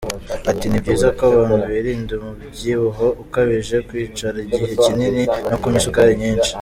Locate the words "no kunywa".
5.49-5.77